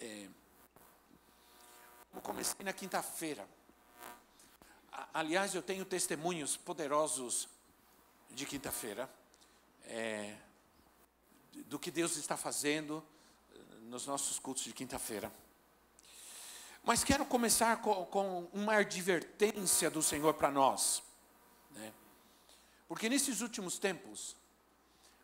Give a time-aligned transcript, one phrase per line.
[0.00, 0.28] é,
[2.14, 3.48] eu comecei na quinta-feira.
[5.12, 7.48] Aliás, eu tenho testemunhos poderosos
[8.30, 9.08] de quinta-feira,
[9.84, 10.36] é,
[11.66, 13.04] do que Deus está fazendo
[13.52, 15.32] eh, nos nossos cultos de quinta-feira.
[16.82, 21.02] Mas quero começar com, com, uma advertência do Senhor para nós.
[21.72, 21.92] Né?
[22.86, 24.36] Porque nesses últimos tempos,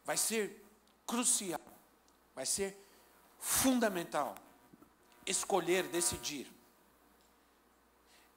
[0.04, 0.64] vai ser
[1.06, 1.60] crucial,
[2.34, 2.76] vai ser
[3.38, 4.34] fundamental
[5.26, 6.50] escolher, decidir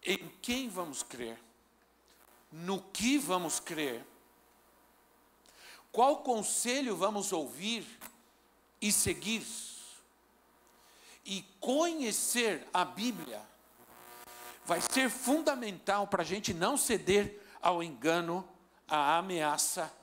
[0.04, 1.38] em quem vamos crer,
[2.52, 4.06] no que vamos crer,
[5.92, 7.86] qual conselho vamos ouvir
[8.80, 9.46] e seguir,
[11.26, 13.46] e conhecer a Bíblia
[14.66, 18.48] vai ser fundamental para a gente não ceder ao engano,
[18.88, 19.94] à ameaça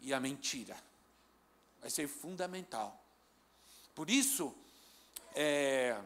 [0.00, 0.76] e à mentira.
[1.80, 3.02] Vai ser fundamental.
[3.94, 4.54] Por isso,
[5.34, 5.98] é,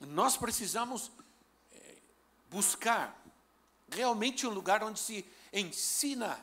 [0.00, 1.10] nós precisamos
[1.72, 1.96] é,
[2.50, 3.16] buscar
[3.90, 6.38] realmente um lugar onde se ensina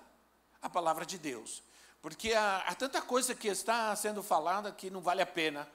[0.61, 1.63] a palavra de Deus.
[2.01, 5.67] Porque há, há, tanta coisa que está sendo falada que não vale a pena.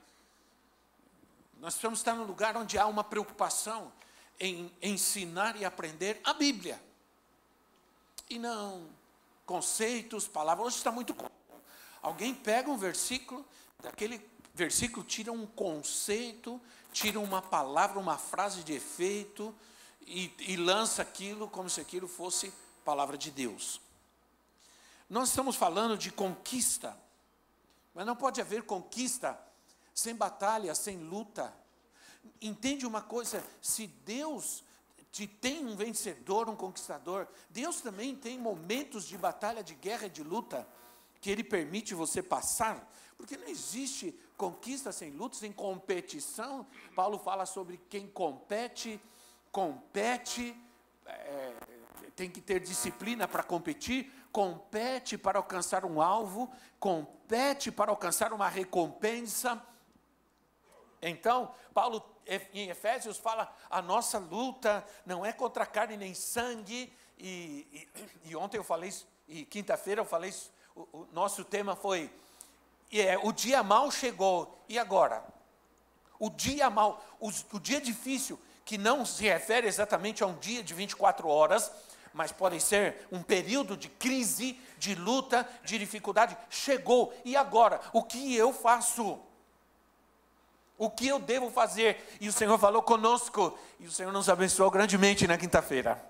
[1.59, 3.93] Nós precisamos estar num lugar onde há uma preocupação
[4.39, 6.83] em ensinar e aprender a Bíblia.
[8.29, 8.89] E não
[9.47, 10.67] conceitos, palavras.
[10.67, 11.15] Hoje está muito.
[12.03, 13.47] Alguém pega um versículo
[13.81, 14.21] daquele
[14.55, 16.61] versículo tira um conceito,
[16.97, 19.55] tira uma palavra, uma frase de efeito
[20.07, 22.51] e, e lança aquilo como se aquilo fosse
[22.87, 23.83] palavra de Deus.
[25.09, 26.99] Nós estamos falando de conquista,
[27.95, 29.39] mas não pode haver conquista
[29.93, 31.55] sem batalha, sem luta.
[32.41, 33.45] Entende uma coisa?
[33.61, 34.65] Se Deus
[35.13, 40.23] te tem um vencedor, um conquistador, Deus também tem momentos de batalha, de guerra, de
[40.23, 40.67] luta,
[41.21, 46.67] que Ele permite você passar, porque não existe conquista sem luta, sem competição.
[46.95, 49.01] Paulo fala sobre quem compete,
[49.51, 50.57] compete,
[51.07, 51.55] é,
[52.15, 58.49] tem que ter disciplina para competir, compete para alcançar um alvo, compete para alcançar uma
[58.49, 59.63] recompensa.
[61.01, 62.03] Então, Paulo
[62.53, 68.37] em Efésios fala: a nossa luta não é contra carne nem sangue, e, e, e
[68.37, 68.93] ontem eu falei,
[69.29, 70.35] e quinta-feira eu falei,
[70.75, 72.11] o, o nosso tema foi
[72.93, 75.23] é, o dia mal chegou, e agora?
[76.19, 80.63] O dia mal, o, o dia difícil, que não se refere exatamente a um dia
[80.63, 81.71] de 24 horas,
[82.13, 87.81] mas pode ser um período de crise, de luta, de dificuldade, chegou, e agora?
[87.93, 89.19] O que eu faço?
[90.79, 92.17] O que eu devo fazer?
[92.21, 96.03] E o Senhor falou conosco, e o Senhor nos abençoou grandemente na quinta-feira,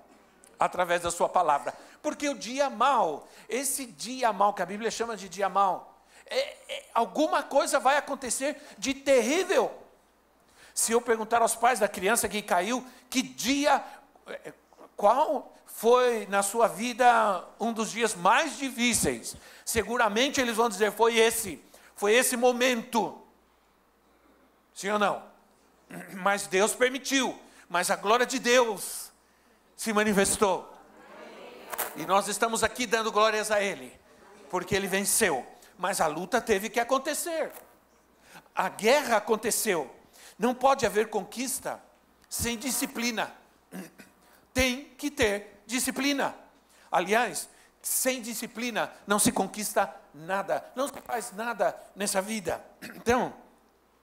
[0.59, 1.75] através da Sua palavra.
[2.00, 5.95] Porque o dia mal, esse dia mal, que a Bíblia chama de dia mal,
[6.28, 6.38] é,
[6.69, 9.72] é, alguma coisa vai acontecer de terrível.
[10.75, 13.82] Se eu perguntar aos pais da criança que caiu, que dia,
[14.26, 14.53] é,
[14.97, 21.16] qual foi na sua vida um dos dias mais difíceis, seguramente eles vão dizer: foi
[21.16, 21.62] esse,
[21.94, 23.22] foi esse momento.
[24.75, 25.22] Sim ou não?
[26.15, 27.38] Mas Deus permitiu,
[27.69, 29.10] mas a glória de Deus
[29.76, 30.72] se manifestou.
[31.97, 33.92] E nós estamos aqui dando glórias a Ele,
[34.50, 35.47] porque Ele venceu
[35.78, 37.53] mas a luta teve que acontecer.
[38.54, 39.94] A guerra aconteceu.
[40.38, 41.81] Não pode haver conquista
[42.28, 43.32] sem disciplina.
[44.53, 46.34] Tem que ter disciplina.
[46.91, 47.48] Aliás,
[47.82, 52.65] sem disciplina não se conquista nada, não se faz nada nessa vida.
[52.97, 53.34] Então,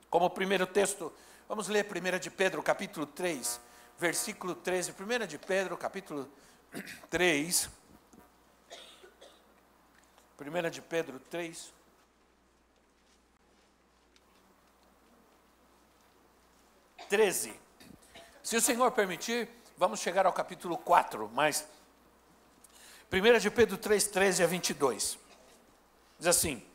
[0.09, 1.12] como primeiro texto,
[1.50, 3.59] vamos ler 1 de Pedro, capítulo 3,
[3.97, 4.92] versículo 13.
[4.92, 6.31] 1 de Pedro, capítulo
[7.09, 7.69] 3
[10.44, 11.74] 1 de Pedro 3.
[17.10, 17.60] Treze.
[18.42, 21.68] Se o Senhor permitir, vamos chegar ao capítulo 4, mas
[23.12, 25.19] 1 de Pedro 3, 13 a 22.
[26.18, 26.66] Diz assim: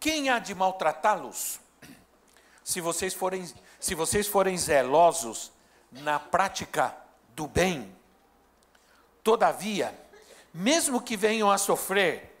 [0.00, 1.60] Quem há de maltratá-los,
[2.64, 5.52] se vocês forem, se vocês forem zelosos
[5.92, 6.96] na prática
[7.34, 7.94] do bem?
[9.22, 10.05] Todavia,
[10.56, 12.34] mesmo que venham a sofrer,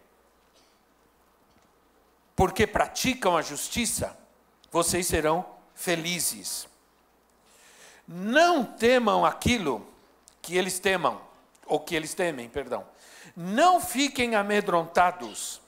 [2.34, 4.16] porque praticam a justiça,
[4.70, 6.66] vocês serão felizes.
[8.08, 9.86] Não temam aquilo
[10.40, 11.20] que eles temam,
[11.66, 12.86] ou que eles temem, perdão.
[13.36, 15.60] Não fiquem amedrontados.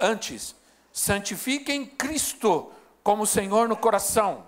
[0.00, 0.56] Antes,
[0.94, 2.72] santifiquem Cristo
[3.02, 4.46] como Senhor no coração.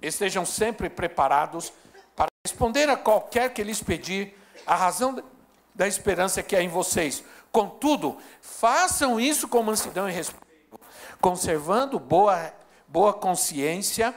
[0.00, 1.72] Estejam sempre preparados
[2.16, 4.34] para responder a qualquer que lhes pedir
[4.66, 5.22] a razão
[5.78, 7.22] da esperança que há em vocês.
[7.52, 10.44] Contudo, façam isso com mansidão e respeito,
[11.20, 12.52] conservando boa,
[12.88, 14.12] boa consciência,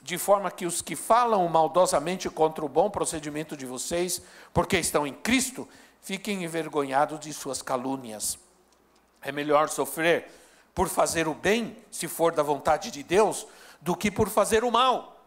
[0.00, 4.22] de forma que os que falam maldosamente contra o bom procedimento de vocês,
[4.54, 5.68] porque estão em Cristo,
[6.00, 8.38] fiquem envergonhados de suas calúnias.
[9.20, 10.30] É melhor sofrer
[10.72, 13.48] por fazer o bem, se for da vontade de Deus,
[13.80, 15.19] do que por fazer o mal.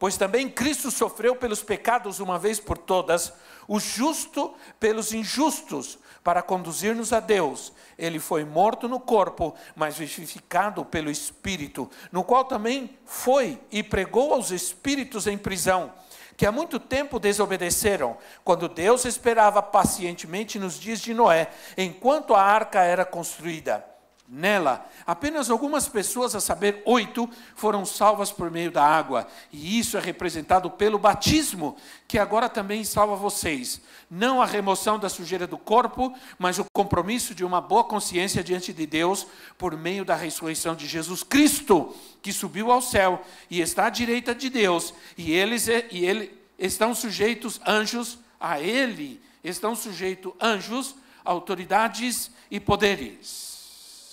[0.00, 3.34] Pois também Cristo sofreu pelos pecados uma vez por todas,
[3.68, 7.70] o justo pelos injustos, para conduzir-nos a Deus.
[7.98, 14.32] Ele foi morto no corpo, mas vivificado pelo Espírito, no qual também foi e pregou
[14.32, 15.92] aos espíritos em prisão
[16.34, 22.40] que há muito tempo desobedeceram, quando Deus esperava pacientemente nos dias de Noé, enquanto a
[22.40, 23.84] arca era construída.
[24.32, 29.96] Nela, apenas algumas pessoas, a saber, oito, foram salvas por meio da água, e isso
[29.96, 33.80] é representado pelo batismo, que agora também salva vocês.
[34.08, 38.72] Não a remoção da sujeira do corpo, mas o compromisso de uma boa consciência diante
[38.72, 39.26] de Deus
[39.58, 41.92] por meio da ressurreição de Jesus Cristo,
[42.22, 46.94] que subiu ao céu e está à direita de Deus, e eles e ele estão
[46.94, 50.94] sujeitos anjos a ele, estão sujeitos anjos,
[51.24, 53.49] autoridades e poderes.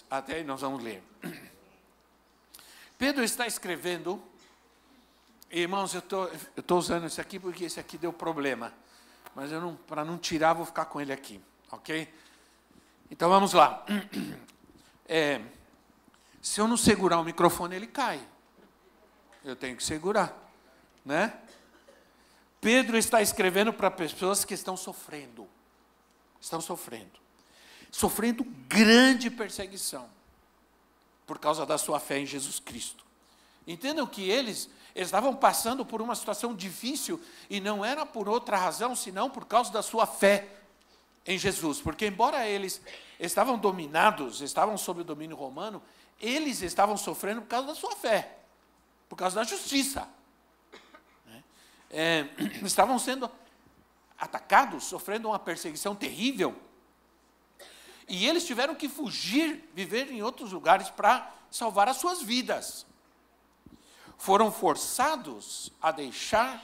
[0.09, 1.04] Até aí nós vamos ler.
[2.98, 4.21] Pedro está escrevendo,
[5.51, 6.00] irmãos, eu
[6.57, 8.74] estou usando esse aqui porque esse aqui deu problema
[9.38, 11.39] mas eu não, para não tirar, vou ficar com ele aqui,
[11.71, 12.12] ok?
[13.12, 13.86] Então vamos lá.
[15.09, 15.42] É,
[16.42, 18.19] se eu não segurar o microfone, ele cai.
[19.42, 20.38] Eu tenho que segurar,
[21.06, 21.33] né?
[22.60, 25.48] Pedro está escrevendo para pessoas que estão sofrendo,
[26.42, 27.18] estão sofrendo,
[27.92, 30.10] sofrendo grande perseguição
[31.25, 33.06] por causa da sua fé em Jesus Cristo.
[33.66, 38.57] Entendam que eles eles estavam passando por uma situação difícil e não era por outra
[38.57, 40.48] razão, senão por causa da sua fé
[41.24, 41.80] em Jesus.
[41.80, 42.81] Porque, embora eles
[43.19, 45.84] estavam dominados, estavam sob o domínio romano,
[46.19, 48.39] eles estavam sofrendo por causa da sua fé,
[49.07, 50.10] por causa da justiça.
[51.28, 51.44] Né?
[51.92, 52.25] É,
[52.66, 53.30] estavam sendo
[54.18, 56.60] atacados, sofrendo uma perseguição terrível.
[58.07, 62.86] E eles tiveram que fugir, viver em outros lugares para salvar as suas vidas
[64.18, 66.63] foram forçados a deixar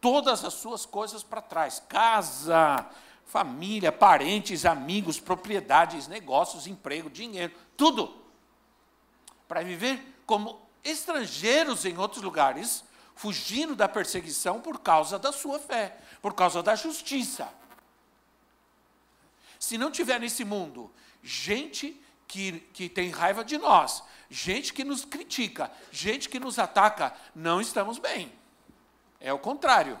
[0.00, 2.86] todas as suas coisas para trás: casa,
[3.26, 8.18] família, parentes, amigos, propriedades, negócios, emprego, dinheiro, tudo.
[9.46, 12.84] Para viver como estrangeiros em outros lugares,
[13.14, 17.48] fugindo da perseguição por causa da sua fé, por causa da justiça.
[19.70, 20.90] Se não tiver nesse mundo
[21.22, 21.96] gente
[22.26, 27.60] que, que tem raiva de nós, gente que nos critica, gente que nos ataca, não
[27.60, 28.32] estamos bem.
[29.20, 29.96] É o contrário.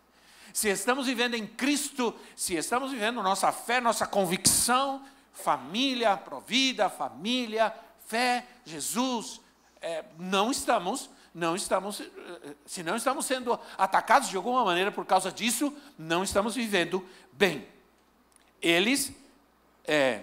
[0.54, 7.72] Se estamos vivendo em Cristo, se estamos vivendo nossa fé, nossa convicção, família, provida, família,
[8.06, 9.40] fé, Jesus,
[9.82, 15.06] é, não estamos, não estamos, eh, se não estamos sendo atacados de alguma maneira por
[15.06, 17.68] causa disso, não estamos vivendo bem.
[18.60, 19.12] Eles
[19.84, 20.22] é,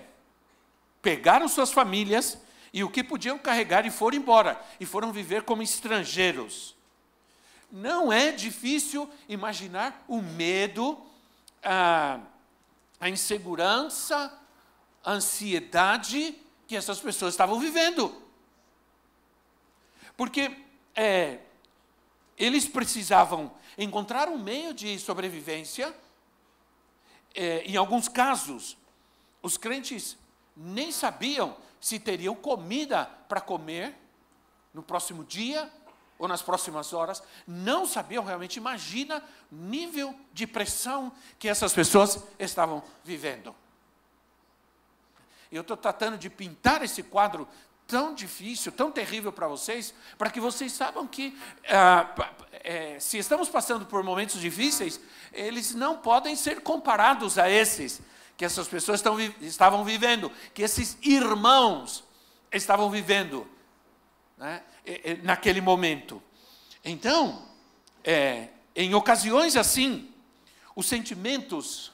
[1.01, 2.37] pegaram suas famílias
[2.73, 6.75] e o que podiam carregar e foram embora, e foram viver como estrangeiros.
[7.71, 10.97] Não é difícil imaginar o medo,
[11.63, 12.19] a,
[12.99, 14.31] a insegurança,
[15.03, 16.35] a ansiedade
[16.67, 18.21] que essas pessoas estavam vivendo.
[20.15, 20.51] Porque
[20.95, 21.39] é,
[22.37, 25.93] eles precisavam encontrar um meio de sobrevivência.
[27.33, 28.77] É, em alguns casos,
[29.41, 30.17] os crentes
[30.55, 33.95] nem sabiam se teriam comida para comer
[34.73, 35.71] no próximo dia
[36.17, 42.23] ou nas próximas horas, não sabiam realmente, imagina o nível de pressão que essas pessoas
[42.39, 43.55] estavam vivendo.
[45.51, 47.47] Eu estou tratando de pintar esse quadro
[47.87, 51.37] tão difícil, tão terrível para vocês, para que vocês saibam que,
[51.69, 52.13] ah,
[52.63, 54.99] é, se estamos passando por momentos difíceis,
[55.31, 58.01] eles não podem ser comparados a esses
[58.35, 62.03] que essas pessoas estão, estavam vivendo, que esses irmãos
[62.51, 63.47] estavam vivendo
[64.37, 64.61] né,
[65.23, 66.21] naquele momento.
[66.83, 67.47] Então,
[68.03, 70.13] é, em ocasiões assim,
[70.75, 71.91] os sentimentos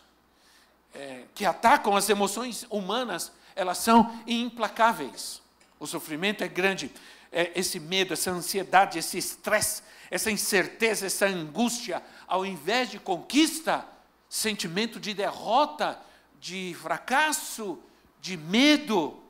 [0.94, 5.43] é, que atacam as emoções humanas, elas são implacáveis.
[5.84, 6.90] O sofrimento é grande.
[7.30, 13.86] É esse medo, essa ansiedade, esse estresse, essa incerteza, essa angústia, ao invés de conquista,
[14.30, 16.00] sentimento de derrota,
[16.40, 17.78] de fracasso,
[18.22, 19.22] de medo.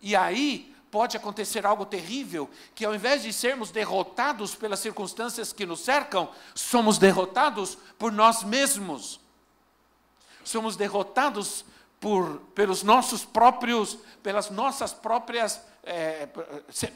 [0.00, 5.66] E aí pode acontecer algo terrível, que ao invés de sermos derrotados pelas circunstâncias que
[5.66, 9.18] nos cercam, somos derrotados por nós mesmos.
[10.44, 11.64] Somos derrotados
[12.02, 16.28] por, pelos nossos próprios, pelas nossas próprias, é,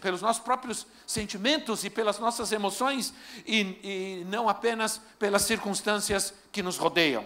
[0.00, 3.14] pelos nossos próprios sentimentos e pelas nossas emoções,
[3.46, 7.24] e, e não apenas pelas circunstâncias que nos rodeiam.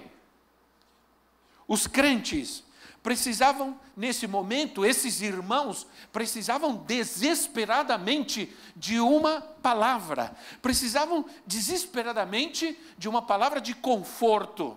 [1.67, 2.63] Os crentes
[3.03, 13.59] precisavam, nesse momento, esses irmãos precisavam desesperadamente de uma palavra, precisavam desesperadamente de uma palavra
[13.59, 14.77] de conforto,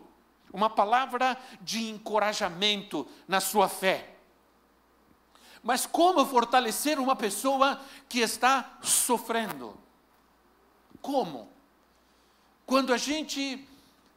[0.54, 4.14] uma palavra de encorajamento na sua fé.
[5.64, 9.76] Mas como fortalecer uma pessoa que está sofrendo?
[11.02, 11.52] Como?
[12.66, 13.68] Quando a gente,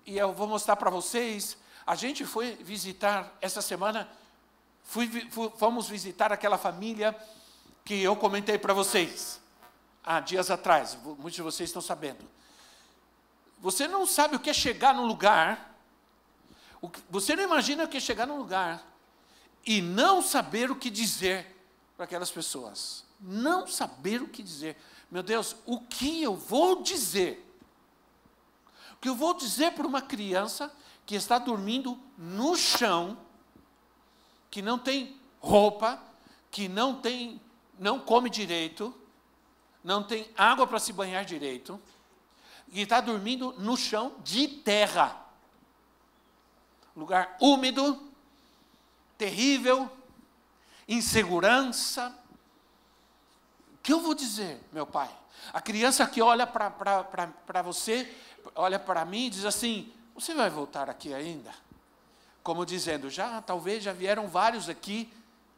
[0.04, 4.08] e eu vou mostrar para vocês, a gente foi visitar essa semana,
[4.82, 5.08] fui,
[5.56, 7.16] fomos visitar aquela família
[7.84, 9.40] que eu comentei para vocês
[10.04, 10.98] há dias atrás.
[11.02, 12.28] Muitos de vocês estão sabendo.
[13.58, 15.75] Você não sabe o que é chegar num lugar,
[17.08, 18.86] você não imagina o que é chegar num lugar
[19.64, 21.56] e não saber o que dizer
[21.96, 23.04] para aquelas pessoas.
[23.20, 24.76] Não saber o que dizer.
[25.10, 27.42] Meu Deus, o que eu vou dizer?
[28.92, 30.74] O que eu vou dizer para uma criança
[31.04, 33.16] que está dormindo no chão,
[34.50, 36.02] que não tem roupa,
[36.50, 37.40] que não tem,
[37.78, 38.94] não come direito,
[39.84, 41.80] não tem água para se banhar direito,
[42.72, 45.25] e está dormindo no chão de terra.
[46.96, 48.10] Lugar úmido,
[49.18, 49.90] terrível,
[50.88, 52.08] insegurança.
[53.74, 55.14] O que eu vou dizer, meu pai?
[55.52, 58.10] A criança que olha para você,
[58.54, 61.54] olha para mim e diz assim: você vai voltar aqui ainda?
[62.42, 65.12] Como dizendo, já talvez já vieram vários aqui,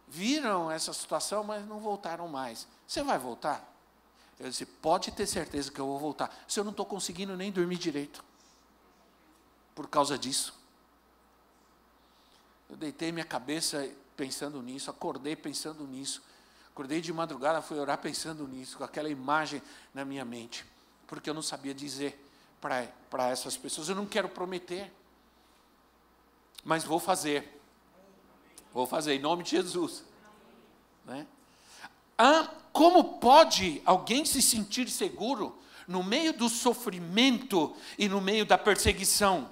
[0.09, 2.67] viram essa situação, mas não voltaram mais.
[2.87, 3.63] Você vai voltar?
[4.41, 6.35] Eu disse, pode ter certeza que eu vou voltar.
[6.49, 8.25] Se eu não estou conseguindo nem dormir direito.
[9.75, 10.58] Por causa disso.
[12.69, 16.23] Eu deitei minha cabeça pensando nisso, acordei pensando nisso.
[16.71, 19.61] Acordei de madrugada, fui orar pensando nisso, com aquela imagem
[19.93, 20.65] na minha mente.
[21.07, 22.25] Porque eu não sabia dizer
[22.61, 23.89] para essas pessoas.
[23.89, 24.93] Eu não quero prometer,
[26.63, 27.61] mas vou fazer.
[28.73, 30.05] Vou fazer em nome de Jesus.
[31.05, 31.27] Né?
[32.17, 38.59] Ah, como pode alguém se sentir seguro no meio do sofrimento e no meio da
[38.59, 39.51] perseguição?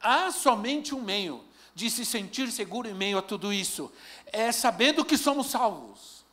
[0.00, 3.92] Há somente um meio de se sentir seguro em meio a tudo isso:
[4.26, 6.24] é sabendo que somos salvos,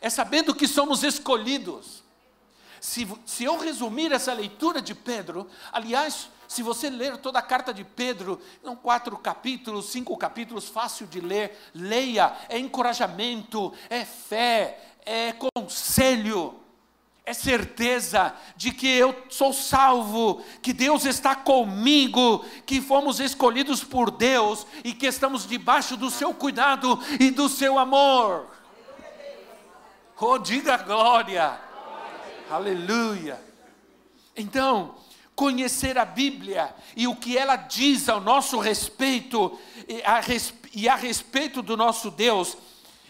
[0.00, 2.02] é sabendo que somos escolhidos.
[2.80, 7.72] Se, se eu resumir essa leitura de Pedro, aliás, se você ler toda a carta
[7.72, 14.80] de Pedro, são quatro capítulos, cinco capítulos, fácil de ler, leia, é encorajamento, é fé,
[15.04, 16.58] é conselho,
[17.30, 24.10] é certeza de que eu sou salvo, que Deus está comigo, que fomos escolhidos por
[24.10, 28.48] Deus e que estamos debaixo do seu cuidado e do seu amor.
[30.20, 31.58] Oh, diga glória!
[32.50, 33.40] Aleluia.
[34.36, 34.96] Então,
[35.36, 39.56] conhecer a Bíblia e o que ela diz ao nosso respeito
[40.74, 42.56] e a, respeito do nosso Deus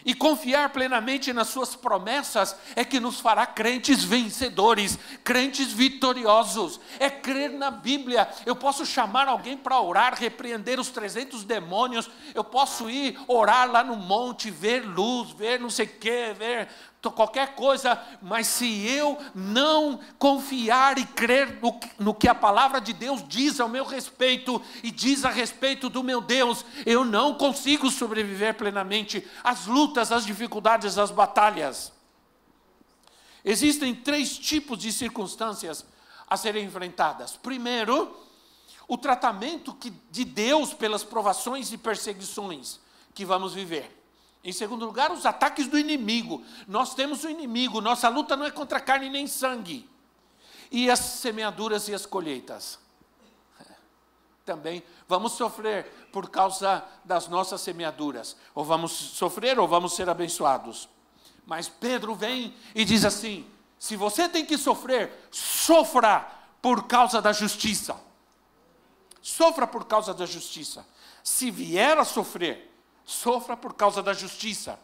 [0.05, 6.79] e confiar plenamente nas suas promessas é que nos fará crentes vencedores, crentes vitoriosos.
[6.99, 8.27] É crer na Bíblia.
[8.45, 12.09] Eu posso chamar alguém para orar, repreender os 300 demônios.
[12.33, 16.67] Eu posso ir orar lá no monte, ver luz, ver não sei o quê, ver
[17.09, 22.93] qualquer coisa, mas se eu não confiar e crer no, no, que a palavra de
[22.93, 27.89] Deus diz ao meu respeito e diz a respeito do meu Deus, eu não consigo
[27.89, 31.91] sobreviver plenamente às lutas, às dificuldades, às batalhas.
[33.43, 35.85] Existem três tipos de circunstâncias
[36.27, 37.35] a serem enfrentadas.
[37.35, 38.15] Primeiro,
[38.87, 42.79] o tratamento que, de Deus pelas provações e perseguições
[43.13, 43.97] que vamos viver.
[44.43, 46.43] Em segundo lugar, os ataques do inimigo.
[46.67, 49.89] Nós temos o inimigo, nossa luta não é contra carne nem sangue.
[50.71, 52.79] E as semeaduras e as colheitas.
[54.45, 58.35] Também vamos sofrer por causa das nossas semeaduras.
[58.55, 60.89] Ou vamos sofrer ou vamos ser abençoados.
[61.45, 63.45] Mas Pedro vem e diz assim:
[63.77, 66.27] se você tem que sofrer, sofra
[66.61, 67.95] por causa da justiça.
[69.21, 70.85] Sofra por causa da justiça.
[71.23, 72.71] Se vier a sofrer,
[73.05, 74.79] sofra por causa da justiça.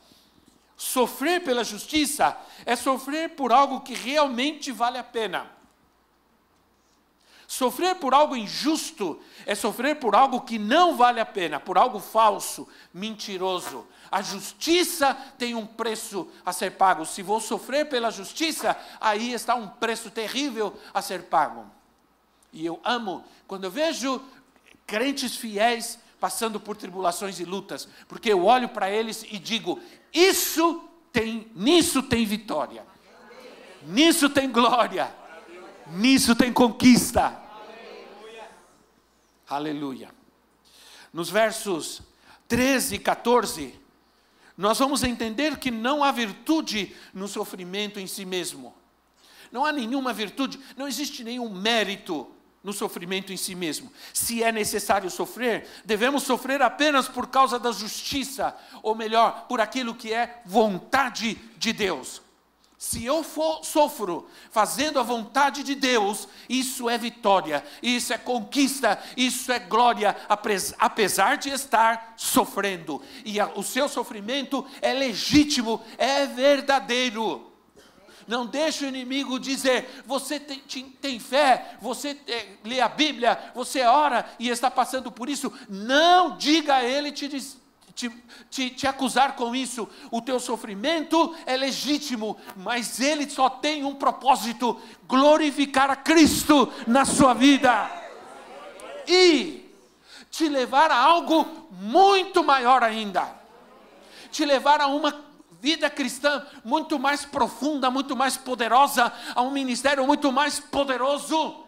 [0.76, 5.57] Sofrer pela justiça é sofrer por algo que realmente vale a pena.
[7.48, 11.98] Sofrer por algo injusto é sofrer por algo que não vale a pena, por algo
[11.98, 13.88] falso, mentiroso.
[14.12, 17.06] A justiça tem um preço a ser pago.
[17.06, 21.66] Se vou sofrer pela justiça, aí está um preço terrível a ser pago.
[22.51, 24.22] E eu amo quando eu vejo
[24.86, 29.80] crentes fiéis passando por tribulações e lutas, porque eu olho para eles e digo:
[30.13, 32.86] isso tem, nisso tem vitória.
[33.84, 35.16] Nisso tem glória.
[35.91, 37.39] Nisso tem conquista.
[39.48, 40.10] Aleluia.
[41.13, 42.01] Nos versos
[42.48, 43.74] 13 e 14,
[44.58, 48.75] nós vamos entender que não há virtude no sofrimento em si mesmo.
[49.51, 52.29] Não há nenhuma virtude, não existe nenhum mérito
[52.63, 53.91] no sofrimento em si mesmo.
[54.13, 58.53] Se é necessário sofrer, devemos sofrer apenas por causa da justiça,
[58.84, 62.22] ou melhor, por aquilo que é vontade de Deus.
[62.88, 68.98] Se eu for, sofro fazendo a vontade de Deus, isso é vitória, isso é conquista,
[69.17, 70.15] isso é glória,
[70.79, 73.01] apesar de estar sofrendo.
[73.25, 77.51] E a, o seu sofrimento é legítimo, é verdadeiro.
[78.25, 80.62] Não deixe o inimigo dizer: você tem,
[81.01, 85.51] tem fé, você é, lê a Bíblia, você ora e está passando por isso.
[85.67, 87.27] Não diga a ele te,
[87.98, 88.12] te,
[88.51, 89.89] te, te acusar com isso.
[90.12, 97.04] O teu sofrimento é legítimo, mas ele só tem um propósito: glorificar a Cristo na
[97.06, 97.89] sua vida.
[99.08, 99.66] E
[100.30, 103.36] te levar a algo muito maior ainda.
[104.32, 105.25] Te levar a uma
[105.60, 111.66] vida cristã muito mais profunda, muito mais poderosa, a um ministério muito mais poderoso.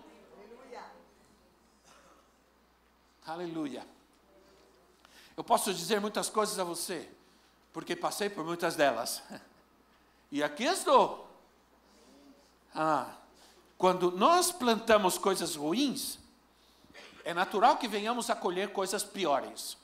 [3.26, 3.99] Aleluia.
[5.40, 7.08] Eu posso dizer muitas coisas a você,
[7.72, 9.24] porque passei por muitas delas.
[10.32, 11.28] E aqui estou.
[12.76, 13.16] Ah,
[13.80, 16.20] quando nós plantamos coisas ruins,
[17.24, 19.76] é natural que venhamos a colher coisas piores.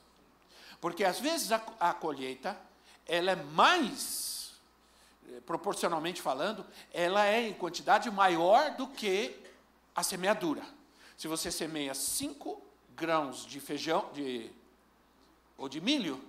[0.80, 2.56] Porque às vezes a, a colheita
[3.08, 4.54] ela é mais,
[5.28, 6.64] eh, proporcionalmente falando,
[6.94, 9.36] ela é em quantidade maior do que
[9.96, 10.62] a semeadura.
[11.18, 12.62] Se você semeia 5
[12.96, 14.52] grãos de feijão de,
[15.58, 16.22] ou de milho,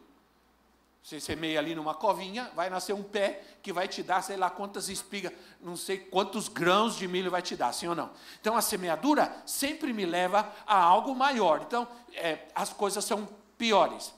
[1.03, 4.51] você semeia ali numa covinha, vai nascer um pé que vai te dar, sei lá
[4.51, 8.11] quantas espigas, não sei quantos grãos de milho vai te dar, sim ou não?
[8.41, 11.63] Então a semeadura sempre me leva a algo maior.
[11.63, 14.13] Então é, as coisas são piores.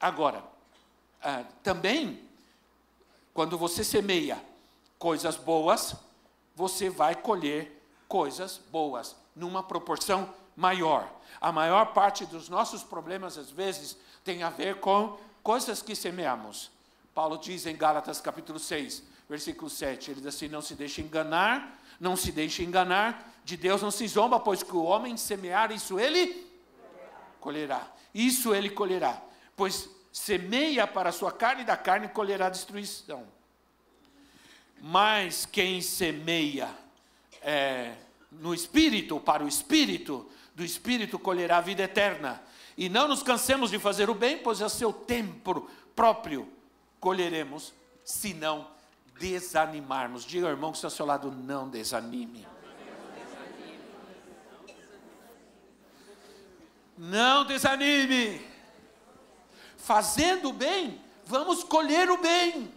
[0.00, 0.42] Agora,
[1.22, 2.28] ah, também,
[3.32, 4.42] quando você semeia
[4.98, 5.94] coisas boas,
[6.56, 11.10] você vai colher coisas boas, numa proporção maior.
[11.40, 16.70] A maior parte dos nossos problemas, às vezes, tem a ver com coisas que semeamos.
[17.14, 21.78] Paulo diz em Gálatas capítulo 6, versículo 7, ele diz assim: Não se deixe enganar,
[22.00, 26.00] não se deixe enganar, de Deus não se zomba, pois que o homem semear, isso
[26.00, 26.46] ele
[27.38, 27.86] colherá.
[28.14, 29.22] Isso ele colherá.
[29.54, 33.26] Pois semeia para a sua carne, da carne colherá destruição.
[34.80, 36.68] Mas quem semeia
[37.42, 37.94] é,
[38.30, 42.42] no espírito, para o espírito, do espírito colherá a vida eterna.
[42.76, 46.48] E não nos cansemos de fazer o bem, pois a seu tempo próprio
[46.98, 47.72] colheremos,
[48.04, 48.66] se não
[49.18, 50.24] desanimarmos.
[50.24, 52.46] Diga ao irmão que está ao seu lado, não desanime.
[56.96, 58.54] Não desanime
[59.84, 62.72] fazendo o bem, vamos colher o bem.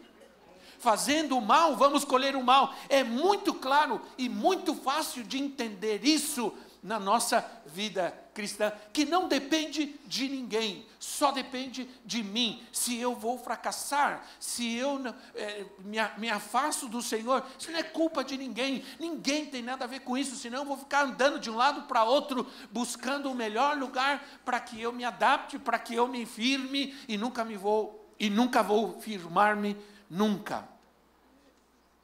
[0.78, 2.74] Fazendo o mal, vamos colher o mal.
[2.90, 6.54] É muito claro e muito fácil de entender isso
[6.88, 12.63] na nossa vida cristã, que não depende de ninguém, só depende de mim.
[12.71, 14.97] Se eu vou fracassar, se eu
[15.36, 19.84] é, me, me afasto do Senhor, isso não é culpa de ninguém, ninguém tem nada
[19.84, 23.30] a ver com isso, senão eu vou ficar andando de um lado para outro, buscando
[23.30, 27.43] o melhor lugar para que eu me adapte, para que eu me firme e nunca
[27.43, 29.76] me vou e nunca vou firmar-me
[30.10, 30.67] nunca.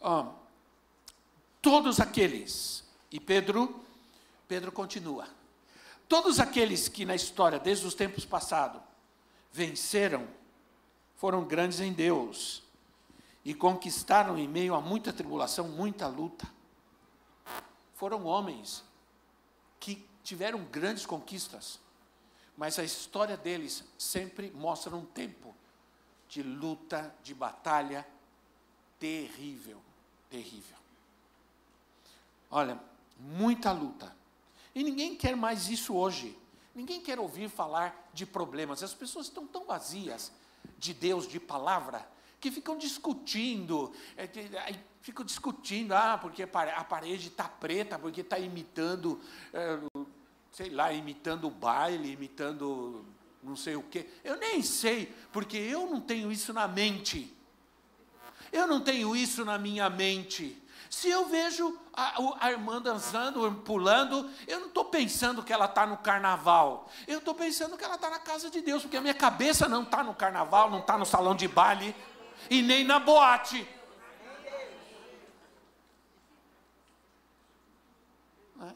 [0.02, 0.26] Oh,
[1.62, 3.83] todos aqueles, e Pedro,
[4.54, 5.28] Pedro continua
[6.08, 8.80] Todos aqueles que na história, desde os tempos passados,
[9.52, 10.28] venceram,
[11.16, 12.62] foram grandes em Deus
[13.44, 16.48] e conquistaram em meio a muita tribulação, muita luta.
[17.96, 18.84] Foram homens
[19.80, 21.80] que tiveram grandes conquistas,
[22.56, 25.56] mas a história deles sempre mostra um tempo
[26.30, 28.06] de luta, de batalha
[29.00, 29.82] terrível,
[30.30, 30.78] terrível.
[32.52, 32.80] Olha,
[33.18, 34.22] muita luta
[34.76, 36.38] e ninguém quer mais isso hoje.
[36.74, 38.82] Ninguém quer ouvir falar de problemas.
[38.82, 40.32] As pessoas estão tão vazias
[40.78, 42.08] de Deus, de palavra,
[42.40, 48.22] que ficam discutindo, é, que, aí ficam discutindo, ah, porque a parede está preta, porque
[48.22, 49.20] está imitando,
[49.54, 49.80] é,
[50.52, 53.06] sei lá, imitando o baile, imitando
[53.44, 54.08] não sei o quê.
[54.24, 57.32] Eu nem sei, porque eu não tenho isso na mente.
[58.52, 60.58] Eu não tenho isso na minha mente.
[60.94, 65.88] Se eu vejo a, a irmã dançando, pulando, eu não estou pensando que ela está
[65.88, 66.88] no carnaval.
[67.08, 69.82] Eu estou pensando que ela está na casa de Deus, porque a minha cabeça não
[69.82, 71.96] está no carnaval, não está no salão de baile
[72.48, 73.68] e nem na boate.
[78.62, 78.72] É?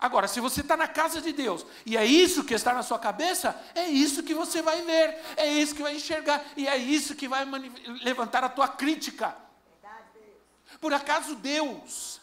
[0.00, 2.98] Agora, se você está na casa de Deus e é isso que está na sua
[2.98, 7.14] cabeça, é isso que você vai ver, é isso que vai enxergar e é isso
[7.14, 7.44] que vai
[8.02, 9.44] levantar a tua crítica.
[10.80, 12.20] Por acaso Deus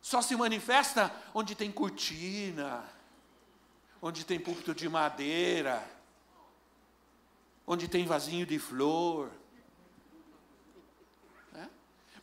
[0.00, 2.84] só se manifesta onde tem cortina,
[4.00, 5.82] onde tem púlpito de madeira,
[7.66, 9.30] onde tem vasinho de flor?
[11.54, 11.66] É?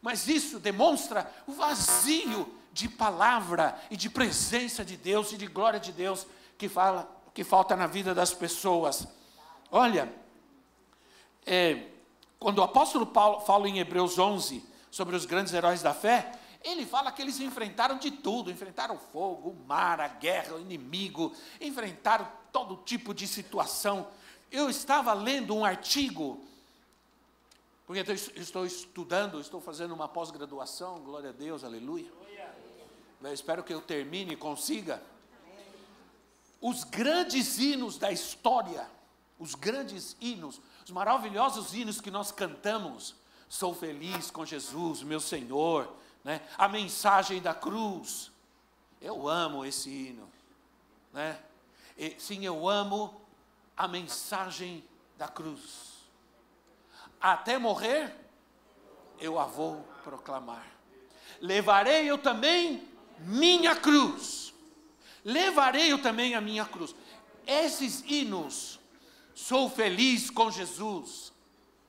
[0.02, 5.80] Mas isso demonstra o vazio de palavra e de presença de Deus e de glória
[5.80, 9.08] de Deus que fala que falta na vida das pessoas.
[9.72, 10.14] Olha,
[11.46, 11.88] é,
[12.38, 16.86] quando o apóstolo Paulo fala em Hebreus 11, sobre os grandes heróis da fé, ele
[16.86, 21.34] fala que eles enfrentaram de tudo: enfrentaram o fogo, o mar, a guerra, o inimigo,
[21.60, 24.08] enfrentaram todo tipo de situação.
[24.52, 26.46] Eu estava lendo um artigo,
[27.88, 28.02] porque
[28.36, 32.12] estou estudando, estou fazendo uma pós-graduação, glória a Deus, aleluia.
[33.24, 35.02] Eu espero que eu termine e consiga.
[36.60, 38.88] Os grandes hinos da história,
[39.40, 43.16] os grandes hinos, os maravilhosos hinos que nós cantamos,
[43.52, 46.40] sou feliz com Jesus, meu Senhor, né?
[46.58, 48.32] a mensagem da cruz.
[49.02, 50.32] Eu amo esse hino.
[51.12, 51.38] Né?
[51.98, 53.22] E, sim, eu amo
[53.76, 54.82] a mensagem
[55.18, 55.98] da cruz.
[57.20, 58.16] Até morrer,
[59.20, 60.66] eu a vou proclamar.
[61.42, 62.88] Levarei eu também
[63.20, 64.54] minha cruz.
[65.26, 66.96] Levarei eu também a minha cruz.
[67.46, 68.80] Esses hinos,
[69.36, 71.34] sou feliz com Jesus,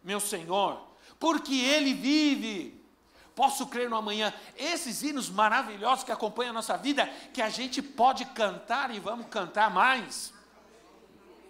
[0.03, 0.91] meu Senhor,
[1.23, 2.85] porque Ele vive.
[3.33, 4.35] Posso crer no amanhã.
[4.57, 9.29] Esses hinos maravilhosos que acompanham a nossa vida, que a gente pode cantar e vamos
[9.29, 10.35] cantar mais.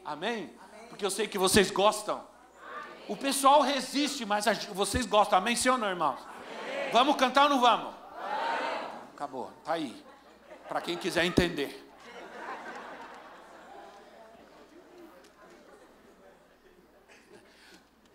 [0.04, 0.52] Amém?
[0.90, 2.22] Porque eu sei que vocês gostam.
[3.08, 5.38] O pessoal resiste, mas vocês gostam.
[5.38, 6.18] Amém, senhor, não, irmãos?
[6.92, 7.94] Vamos cantar ou não vamos?
[9.14, 10.04] Acabou, tá aí.
[10.68, 11.90] Para quem quiser entender.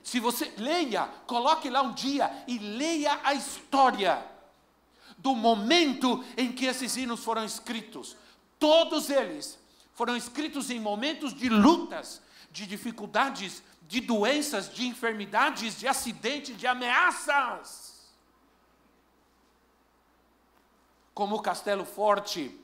[0.07, 4.25] Se você leia, coloque lá um dia e leia a história
[5.17, 8.15] do momento em que esses hinos foram escritos.
[8.57, 9.59] Todos eles
[9.93, 16.65] foram escritos em momentos de lutas, de dificuldades, de doenças, de enfermidades, de acidentes, de
[16.65, 18.07] ameaças.
[21.13, 22.57] Como o Castelo Forte,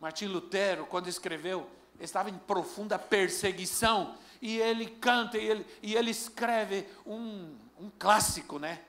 [0.00, 1.68] Martim Lutero, quando escreveu,
[2.00, 8.58] estava em profunda perseguição e ele canta e ele, e ele escreve um, um clássico,
[8.58, 8.80] né?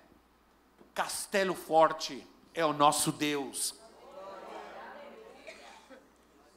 [0.96, 3.76] Castelo Forte é o nosso Deus.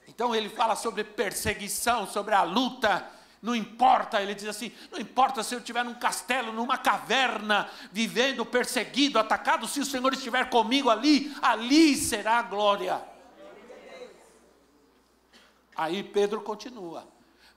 [0.08, 3.06] Então ele fala sobre perseguição, sobre a luta.
[3.42, 8.46] Não importa, ele diz assim: não importa se eu estiver num castelo, numa caverna, vivendo
[8.46, 12.98] perseguido, atacado, se o Senhor estiver comigo ali, ali será a glória.
[15.76, 17.06] Aí Pedro continua.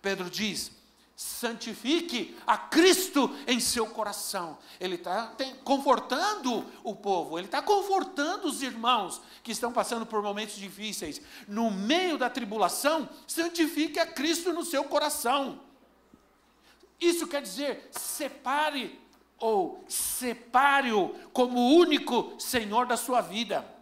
[0.02, 0.79] Pedro diz:
[1.20, 4.58] santifique a Cristo em seu coração.
[4.80, 10.56] Ele está confortando o povo, ele está confortando os irmãos que estão passando por momentos
[10.56, 11.22] difíceis.
[11.46, 15.60] No meio da tribulação, santifique a Cristo no seu coração.
[17.02, 18.98] Isso quer dizer, separe
[19.38, 23.79] ou separe-o como o único Senhor da sua vida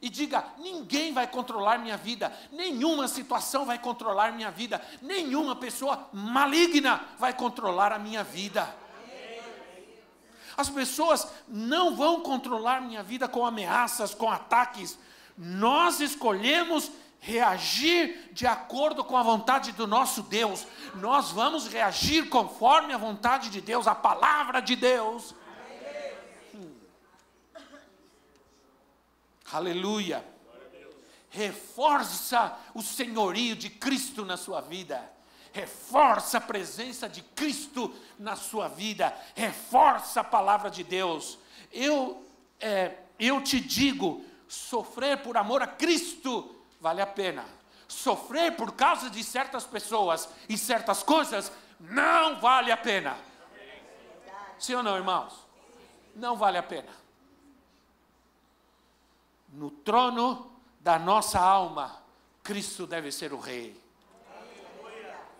[0.00, 6.08] e diga: ninguém vai controlar minha vida, nenhuma situação vai controlar minha vida, nenhuma pessoa
[6.12, 8.74] maligna vai controlar a minha vida.
[10.56, 14.98] As pessoas não vão controlar minha vida com ameaças, com ataques.
[15.36, 20.66] Nós escolhemos reagir de acordo com a vontade do nosso Deus.
[20.96, 25.34] Nós vamos reagir conforme a vontade de Deus, a palavra de Deus.
[29.52, 30.24] Aleluia.
[31.30, 35.10] Reforça o senhorio de Cristo na sua vida.
[35.52, 39.14] Reforça a presença de Cristo na sua vida.
[39.34, 41.38] Reforça a palavra de Deus.
[41.72, 42.24] Eu,
[42.60, 47.44] é, eu te digo: sofrer por amor a Cristo vale a pena.
[47.86, 53.16] Sofrer por causa de certas pessoas e certas coisas não vale a pena.
[54.58, 55.32] Sim ou não, irmãos?
[56.14, 57.07] Não vale a pena.
[59.58, 62.00] No trono da nossa alma,
[62.44, 63.76] Cristo deve ser o Rei.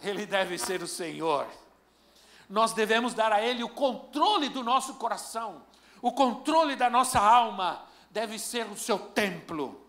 [0.03, 1.47] Ele deve ser o Senhor.
[2.51, 5.63] Nós devemos dar a Ele o controle do nosso coração,
[6.03, 9.81] o controle da nossa alma, deve ser o seu templo.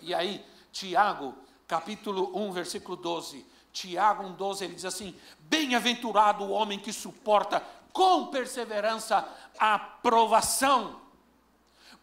[0.00, 1.32] E aí, Tiago,
[1.68, 3.46] capítulo 1, versículo 12.
[3.72, 9.24] Tiago 1,12, ele diz assim: Bem-aventurado o homem que suporta com perseverança
[9.56, 11.05] a provação,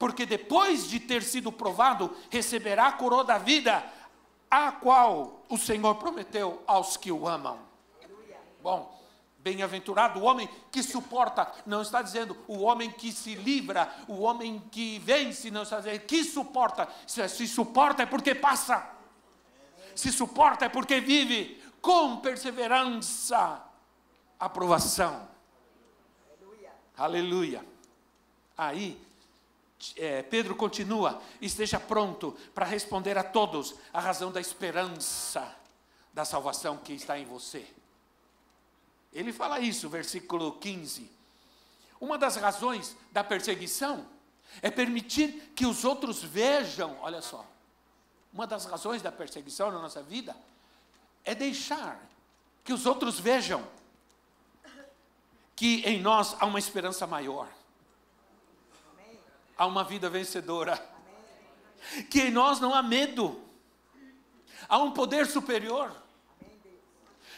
[0.03, 3.81] porque depois de ter sido provado, receberá a coroa da vida,
[4.51, 7.57] a qual o Senhor prometeu aos que o amam.
[8.61, 9.01] Bom,
[9.39, 14.61] Bem-aventurado o homem que suporta, não está dizendo o homem que se livra, o homem
[14.71, 16.89] que vence, não está dizendo que suporta.
[17.07, 18.85] Se, se suporta é porque passa,
[19.95, 23.63] se suporta é porque vive com perseverança,
[24.37, 25.29] aprovação.
[26.41, 26.71] Aleluia.
[26.97, 27.65] Aleluia.
[28.57, 29.01] Aí,
[29.97, 35.55] é, Pedro continua: esteja pronto para responder a todos a razão da esperança
[36.13, 37.65] da salvação que está em você.
[39.11, 41.09] Ele fala isso, versículo 15.
[41.99, 44.05] Uma das razões da perseguição
[44.61, 47.45] é permitir que os outros vejam, olha só.
[48.31, 50.35] Uma das razões da perseguição na nossa vida
[51.23, 51.99] é deixar
[52.63, 53.65] que os outros vejam
[55.55, 57.47] que em nós há uma esperança maior.
[59.57, 60.81] Há uma vida vencedora.
[62.09, 63.41] Que em nós não há medo.
[64.67, 65.93] Há um poder superior.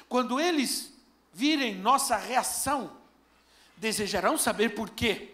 [0.07, 0.93] Quando eles
[1.33, 2.95] virem nossa reação,
[3.75, 5.33] desejarão saber por quê.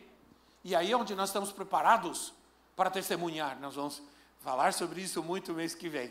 [0.63, 2.34] E aí é onde nós estamos preparados
[2.76, 3.60] para testemunhar.
[3.60, 4.02] Nós vamos
[4.39, 6.08] falar sobre isso muito mês que vem.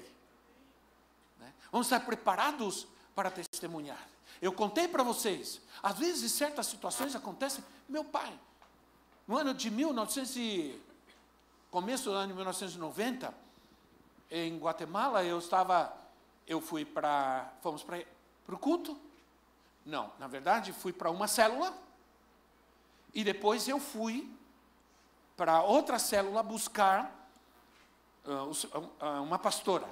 [1.39, 1.53] Né?
[1.73, 4.09] Vamos estar preparados para testemunhar.
[4.41, 7.63] Eu contei para vocês, às vezes certas situações acontecem.
[7.89, 8.33] Meu pai,
[9.31, 10.83] no ano de 1900 e,
[11.71, 13.33] começo do ano de 1990,
[14.29, 15.97] em Guatemala, eu estava,
[16.49, 18.05] eu fui para, fomos para
[18.49, 18.99] o culto,
[19.87, 21.73] não, na verdade, fui para uma célula
[23.15, 24.29] e depois eu fui
[25.37, 27.31] para outra célula buscar
[28.25, 29.87] uh, uh, uma pastora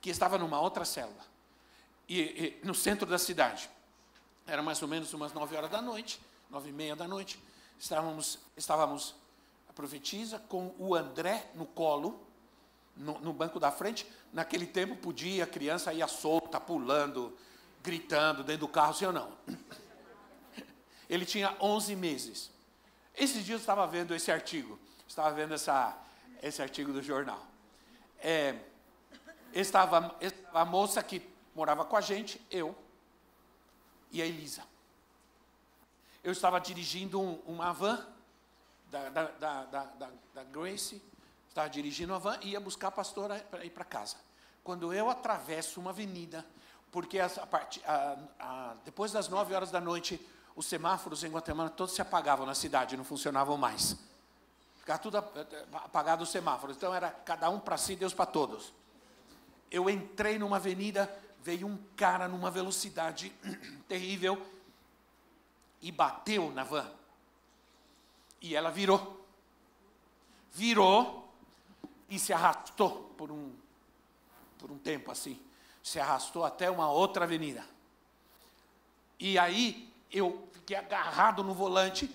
[0.00, 1.26] que estava numa outra célula
[2.08, 3.68] e, e, no centro da cidade.
[4.46, 7.38] Era mais ou menos umas nove horas da noite, nove e meia da noite.
[7.80, 9.14] Estávamos, estávamos
[9.66, 12.20] a profetisa com o André no colo,
[12.94, 14.06] no, no banco da frente.
[14.34, 17.34] Naquele tempo podia, a criança ia solta, pulando,
[17.82, 19.32] gritando dentro do carro, sim ou não?
[21.08, 22.50] Ele tinha 11 meses.
[23.16, 25.96] Esses dias eu estava vendo esse artigo, estava vendo essa,
[26.42, 27.42] esse artigo do jornal.
[28.18, 28.56] É,
[29.54, 30.14] estava,
[30.52, 32.76] a moça que morava com a gente, eu
[34.12, 34.69] e a Elisa.
[36.22, 38.06] Eu estava dirigindo um, uma van
[38.90, 41.02] da, da, da, da, da Grace,
[41.48, 44.16] estava dirigindo uma van e ia buscar a pastora para ir para casa.
[44.62, 46.44] Quando eu atravesso uma avenida,
[46.92, 47.30] porque a,
[47.86, 50.20] a, a, depois das nove horas da noite,
[50.54, 53.96] os semáforos em Guatemala todos se apagavam na cidade, não funcionavam mais.
[54.80, 56.76] Ficava tudo apagado os semáforos.
[56.76, 58.74] Então era cada um para si, Deus para todos.
[59.70, 61.10] Eu entrei numa avenida,
[61.42, 63.32] veio um cara numa velocidade
[63.88, 64.59] terrível
[65.80, 66.90] e bateu na van.
[68.40, 69.24] E ela virou.
[70.52, 71.32] Virou
[72.08, 73.52] e se arrastou por um,
[74.58, 75.40] por um tempo assim
[75.82, 77.64] se arrastou até uma outra avenida.
[79.18, 82.10] E aí eu fiquei agarrado no volante.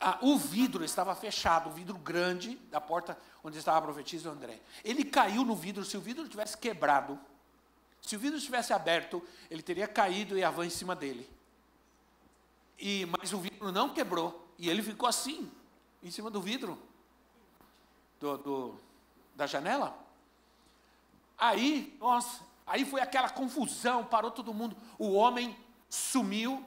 [0.00, 4.60] Ah, o vidro estava fechado, o vidro grande da porta onde estava a profetisa André.
[4.84, 7.18] Ele caiu no vidro, se o vidro tivesse quebrado,
[8.00, 11.28] se o vidro estivesse aberto, ele teria caído e a van em cima dele.
[12.78, 15.50] E, mas o vidro não quebrou, e ele ficou assim,
[16.02, 16.78] em cima do vidro,
[18.20, 18.74] do, do
[19.34, 19.96] da janela.
[21.36, 24.76] Aí nós Aí foi aquela confusão, parou todo mundo.
[24.98, 25.56] O homem
[25.88, 26.62] sumiu,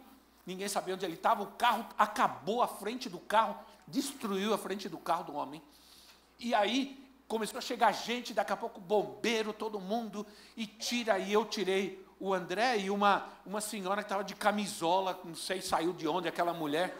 [0.45, 1.43] ninguém sabia onde ele estava.
[1.43, 3.55] O carro acabou a frente do carro,
[3.87, 5.61] destruiu a frente do carro do homem.
[6.39, 10.25] E aí começou a chegar gente, daqui a pouco bombeiro, todo mundo,
[10.57, 11.19] e tira.
[11.19, 15.61] E eu tirei o André e uma, uma senhora que estava de camisola, não sei,
[15.61, 16.95] saiu de onde aquela mulher.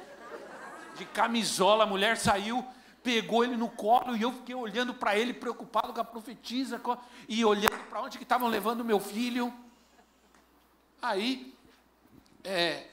[0.98, 2.66] De camisola, a mulher saiu
[3.04, 6.80] pegou ele no colo e eu fiquei olhando para ele, preocupado com a profetisa,
[7.28, 9.54] e olhando para onde que estavam levando meu filho.
[11.02, 11.56] Aí,
[12.44, 12.88] é,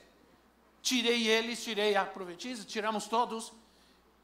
[0.83, 3.53] tirei eles, tirei a profetisa, tiramos todos,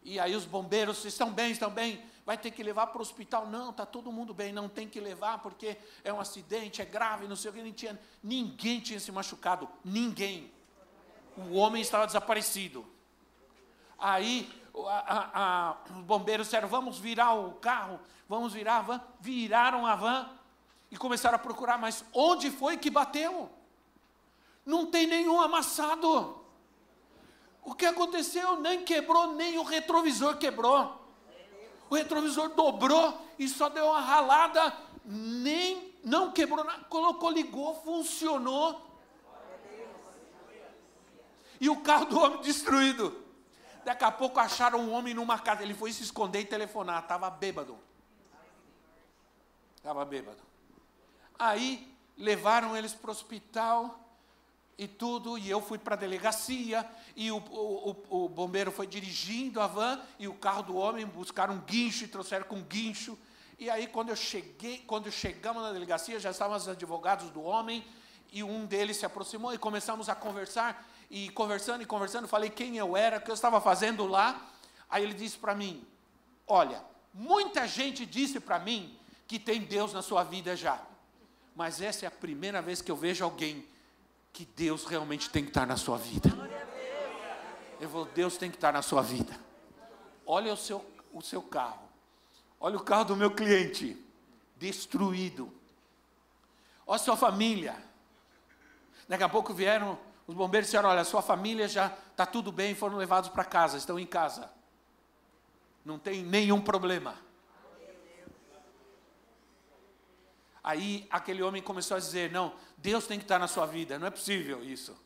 [0.03, 3.47] E aí os bombeiros, estão bem, estão bem, vai ter que levar para o hospital.
[3.47, 7.29] Não, está todo mundo bem, não tem que levar porque é um acidente, é grave,
[7.29, 7.73] não sei o que.
[7.73, 10.51] Tinha, ninguém tinha se machucado, ninguém.
[11.37, 12.87] O homem estava desaparecido.
[13.99, 19.01] Aí a, a, a, os bombeiros disseram: vamos virar o carro, vamos virar a van.
[19.21, 20.31] Viraram a van
[20.91, 23.51] e começaram a procurar, mas onde foi que bateu?
[24.65, 26.41] Não tem nenhum amassado.
[27.63, 28.61] O que aconteceu?
[28.61, 31.04] Nem quebrou, nem o retrovisor quebrou.
[31.95, 38.85] O retrovisor dobrou e só deu uma ralada, nem não quebrou, colocou, ligou, funcionou.
[41.61, 43.23] E o carro do homem destruído.
[43.85, 45.63] Daqui a pouco acharam um homem numa casa.
[45.63, 47.01] Ele foi se esconder e telefonar.
[47.01, 47.79] Estava bêbado.
[49.77, 50.43] Estava bêbado.
[51.39, 54.01] Aí levaram eles para o hospital
[54.77, 56.85] e tudo, e eu fui para a delegacia,
[57.17, 61.55] e o, o, o, bombeiro foi dirigindo a van, e o carro do homem buscaram
[61.55, 63.17] um guincho e trouxeram com um guincho.
[63.59, 67.85] E aí, quando eu cheguei, quando chegamos na delegacia, já estavam os advogados do homem,
[68.33, 72.77] e um deles se aproximou e começamos a conversar, e conversando e conversando, falei quem
[72.77, 74.51] eu era, o que eu estava fazendo lá.
[74.91, 75.87] Aí ele disse para mim:
[76.47, 78.99] Olha, muita gente disse para mim
[79.29, 80.83] que tem Deus na sua vida já,
[81.55, 83.65] mas essa é a primeira vez que eu vejo alguém
[84.33, 86.29] que Deus realmente tem que estar na sua vida.
[87.85, 89.39] Eu vou, Deus tem que estar na sua vida.
[90.25, 91.87] Olha o seu, o seu carro.
[92.59, 94.03] Olha o carro do meu cliente,
[94.57, 95.53] destruído.
[96.87, 97.77] Olha a sua família.
[99.07, 102.51] Daqui a pouco vieram os bombeiros e disseram: Olha, a sua família já está tudo
[102.51, 104.51] bem, foram levados para casa, estão em casa.
[105.85, 107.19] Não tem nenhum problema.
[110.63, 114.07] Aí aquele homem começou a dizer: Não, Deus tem que estar na sua vida, não
[114.07, 114.97] é possível isso.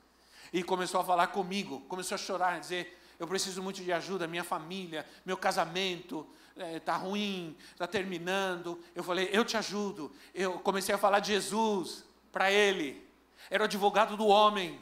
[0.53, 4.27] E começou a falar comigo, começou a chorar, a dizer: Eu preciso muito de ajuda,
[4.27, 8.83] minha família, meu casamento está é, ruim, está terminando.
[8.95, 10.13] Eu falei: Eu te ajudo.
[10.35, 13.07] Eu comecei a falar de Jesus para ele.
[13.51, 14.79] Era o advogado do homem.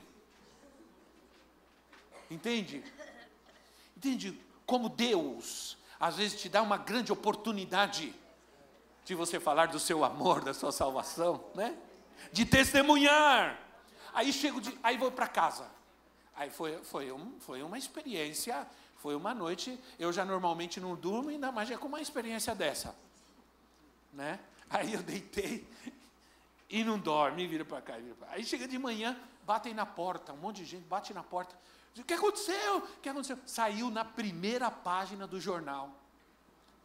[2.30, 2.82] Entende?
[3.96, 8.14] Entende como Deus às vezes te dá uma grande oportunidade
[9.04, 11.74] de você falar do seu amor, da sua salvação, né?
[12.32, 13.65] De testemunhar.
[14.16, 15.70] Aí chego, de, aí vou para casa.
[16.34, 19.78] Aí foi, foi, um, foi uma experiência, foi uma noite.
[19.98, 22.96] Eu já normalmente não durmo, ainda mais é com uma experiência dessa,
[24.14, 24.40] né?
[24.70, 25.68] Aí eu deitei
[26.70, 30.38] e não dorme, vira para cá, vira Aí chega de manhã, batem na porta, um
[30.38, 31.54] monte de gente bate na porta.
[31.94, 32.78] O que aconteceu?
[32.78, 33.38] O que aconteceu?
[33.44, 35.90] Saiu na primeira página do jornal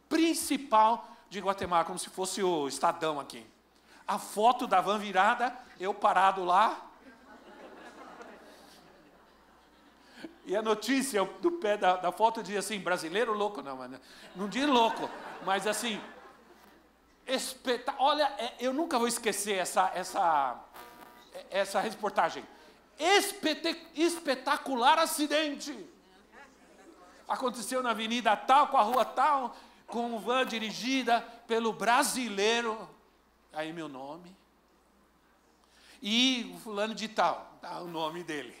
[0.06, 3.46] principal de Guatemala, como se fosse o Estadão aqui.
[4.06, 6.91] A foto da van virada, eu parado lá.
[10.44, 14.00] E a notícia do pé da, da foto dizia assim: brasileiro louco, não, mano.
[14.34, 15.08] Não diz louco,
[15.44, 16.00] mas assim.
[17.24, 20.60] Espeta Olha, é, eu nunca vou esquecer essa, essa,
[21.50, 22.44] essa reportagem.
[22.98, 25.88] Espet espetacular acidente.
[27.28, 32.88] Aconteceu na avenida tal, com a rua tal, com van dirigida pelo brasileiro,
[33.52, 34.36] aí meu nome,
[36.02, 38.54] e o fulano de tal, tá o nome dele.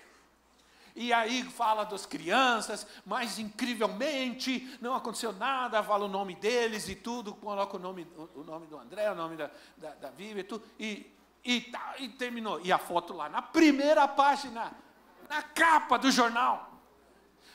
[0.94, 6.94] E aí fala das crianças, mas incrivelmente não aconteceu nada, fala o nome deles e
[6.94, 10.44] tudo, coloca o nome, o nome do André, o nome da, da, da Vivi e
[10.44, 11.10] tudo, e,
[11.42, 12.60] e, tá, e terminou.
[12.60, 14.70] E a foto lá, na primeira página,
[15.30, 16.70] na capa do jornal.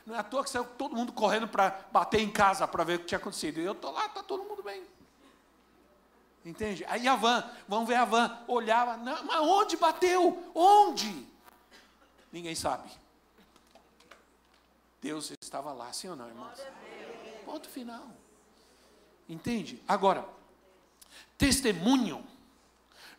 [0.04, 2.95] Não é à toa que saiu todo mundo correndo para bater em casa para ver
[2.95, 3.60] o que tinha acontecido.
[3.60, 4.82] E eu estou lá, está todo mundo bem.
[6.43, 6.86] Entende?
[6.88, 10.52] Aí a van, vamos ver a van, olhava, não, mas onde bateu?
[10.56, 11.28] Onde?
[12.32, 12.89] Ninguém sabe.
[15.01, 16.60] Deus estava lá, sim ou não, irmãos?
[17.45, 18.07] Ponto final.
[19.29, 19.81] Entende?
[19.88, 20.27] Agora,
[21.38, 22.25] testemunho.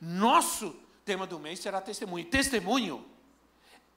[0.01, 2.25] Nosso tema do mês será testemunho.
[2.25, 3.05] Testemunho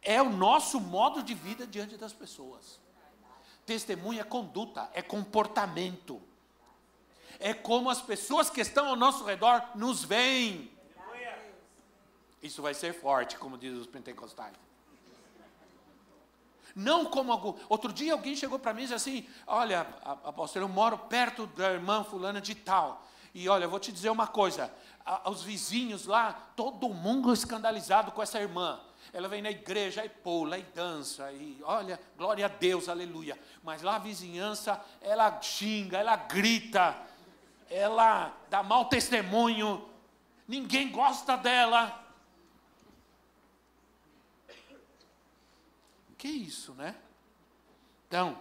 [0.02, 2.80] é o nosso modo de vida diante das pessoas.
[3.66, 6.22] Testemunho é conduta, é comportamento.
[7.40, 10.72] É como as pessoas que estão ao nosso redor nos veem.
[12.42, 14.56] Isso vai ser forte, como diz os pentecostais.
[16.76, 17.54] Não como algum.
[17.70, 21.72] Outro dia alguém chegou para mim e disse assim: Olha, apóstolo, eu moro perto da
[21.72, 23.06] irmã fulana de tal.
[23.34, 24.72] E olha, eu vou te dizer uma coisa:
[25.26, 28.80] os vizinhos lá, todo mundo escandalizado com essa irmã.
[29.14, 33.38] Ela vem na igreja e pula e dança e olha, glória a Deus, aleluia.
[33.64, 36.96] Mas lá a vizinhança, ela xinga, ela grita,
[37.70, 39.86] ela dá mau testemunho,
[40.48, 42.01] ninguém gosta dela.
[46.22, 46.96] Que isso, né?
[48.08, 48.38] Então,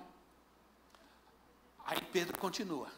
[2.13, 2.93] Pedro continua.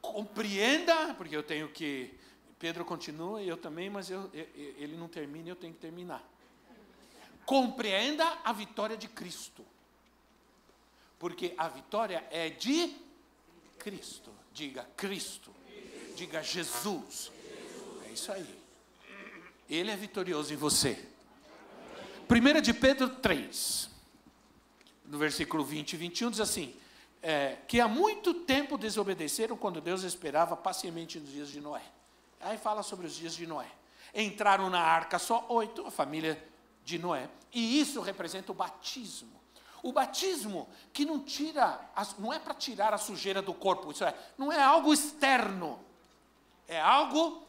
[0.00, 2.16] Compreenda, porque eu tenho que.
[2.56, 6.22] Pedro continua e eu também, mas eu, ele não termina e eu tenho que terminar.
[7.44, 9.66] Compreenda a vitória de Cristo.
[11.18, 12.96] Porque a vitória é de
[13.80, 14.30] Cristo.
[14.52, 15.50] Diga Cristo.
[16.14, 17.32] Diga Jesus.
[18.06, 18.60] É isso aí.
[19.68, 21.04] Ele é vitorioso em você.
[22.30, 23.90] 1 de Pedro 3,
[25.10, 26.74] no versículo 20 e 21, diz assim:
[27.20, 31.82] é, que há muito tempo desobedeceram quando Deus esperava pacientemente nos dias de Noé.
[32.40, 33.66] Aí fala sobre os dias de Noé.
[34.14, 36.42] Entraram na arca só oito, a família
[36.84, 37.28] de Noé.
[37.52, 39.38] E isso representa o batismo.
[39.82, 41.80] O batismo que não tira,
[42.18, 45.80] não é para tirar a sujeira do corpo, isso é, não é algo externo,
[46.68, 47.46] é algo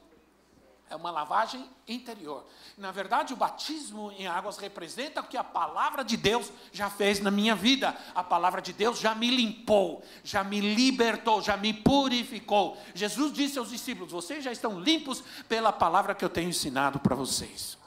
[0.91, 2.45] é uma lavagem interior.
[2.77, 7.21] Na verdade, o batismo em águas representa o que a palavra de Deus já fez
[7.21, 7.97] na minha vida.
[8.13, 12.77] A palavra de Deus já me limpou, já me libertou, já me purificou.
[12.93, 17.15] Jesus disse aos discípulos: Vocês já estão limpos pela palavra que eu tenho ensinado para
[17.15, 17.77] vocês.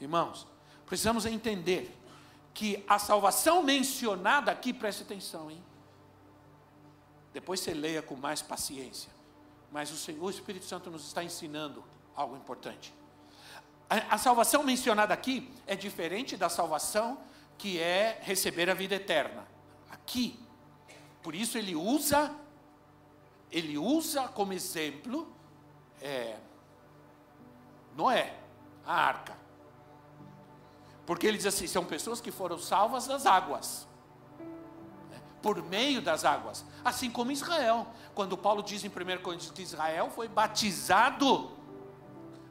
[0.00, 0.46] Irmãos,
[0.86, 1.92] precisamos entender
[2.54, 5.62] que a salvação mencionada aqui, preste atenção, hein?
[7.32, 9.17] Depois você leia com mais paciência.
[9.70, 12.94] Mas o, Senhor, o Espírito Santo nos está ensinando algo importante.
[13.88, 17.18] A, a salvação mencionada aqui é diferente da salvação
[17.56, 19.46] que é receber a vida eterna.
[19.90, 20.38] Aqui,
[21.22, 22.34] por isso ele usa,
[23.50, 25.30] ele usa como exemplo
[26.00, 26.38] é,
[27.96, 28.38] Noé,
[28.86, 29.36] a arca.
[31.04, 33.88] Porque ele diz assim: são pessoas que foram salvas das águas
[35.42, 37.86] por meio das águas, assim como Israel.
[38.14, 41.50] Quando Paulo diz em 1 Coríntios que Israel foi batizado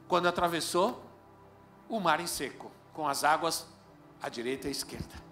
[0.06, 1.04] quando atravessou
[1.88, 3.66] o mar em seco, com as águas
[4.22, 5.28] à direita e à esquerda.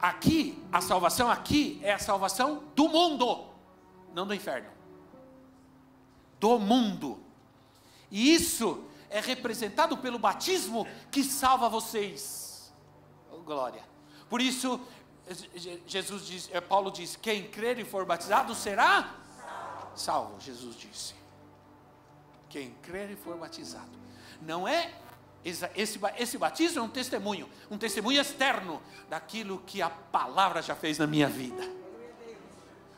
[0.00, 3.46] Aqui, a salvação aqui é a salvação do mundo,
[4.12, 4.68] não do inferno.
[6.40, 7.22] Do mundo.
[8.10, 12.72] E isso é representado pelo batismo que salva vocês.
[13.30, 13.84] Oh, glória.
[14.28, 14.80] Por isso,
[15.86, 19.14] Jesus diz, é, Paulo diz: quem crer e for batizado será
[19.46, 19.96] salvo.
[19.96, 20.40] salvo.
[20.40, 21.14] Jesus disse.
[22.48, 23.90] Quem crer e for batizado.
[24.40, 24.92] Não é
[25.44, 30.98] esse, esse batismo é um testemunho, um testemunho externo daquilo que a palavra já fez
[30.98, 31.68] na minha vida.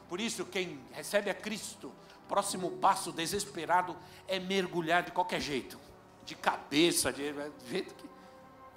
[0.09, 1.91] Por isso, quem recebe a Cristo,
[2.29, 3.97] próximo passo desesperado
[4.29, 5.79] é mergulhar de qualquer jeito,
[6.25, 7.33] de cabeça, de,
[7.67, 8.09] jeito que,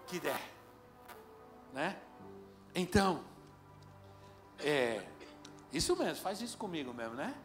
[0.08, 0.42] que der,
[1.74, 1.98] né?
[2.74, 3.24] Então,
[4.60, 5.06] é,
[5.72, 7.36] isso mesmo, faz isso comigo mesmo, né?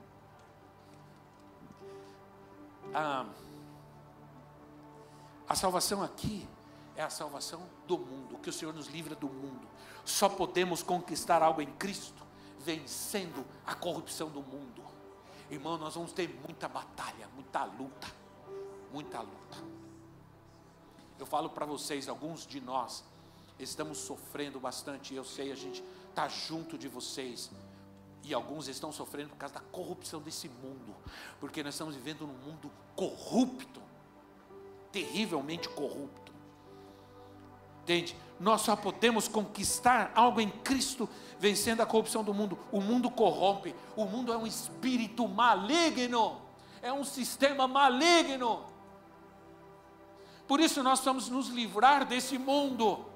[2.94, 3.26] Ah,
[5.48, 6.46] a salvação aqui
[6.96, 9.66] é a salvação do mundo, que o Senhor nos livra do mundo.
[10.04, 12.22] Só podemos conquistar algo em Cristo
[12.58, 14.82] vencendo a corrupção do mundo.
[15.50, 18.08] Irmão, nós vamos ter muita batalha, muita luta,
[18.92, 19.58] muita luta.
[21.18, 23.04] Eu falo para vocês, alguns de nós
[23.58, 27.50] estamos sofrendo bastante, eu sei, a gente está junto de vocês.
[28.22, 30.94] E alguns estão sofrendo por causa da corrupção desse mundo,
[31.40, 33.82] porque nós estamos vivendo num mundo corrupto,
[34.92, 36.30] terrivelmente corrupto.
[37.82, 38.16] Entende?
[38.38, 41.08] Nós só podemos conquistar algo em Cristo
[41.40, 42.56] vencendo a corrupção do mundo.
[42.70, 46.40] O mundo corrompe, o mundo é um espírito maligno,
[46.80, 48.64] é um sistema maligno.
[50.46, 53.11] Por isso nós vamos nos livrar desse mundo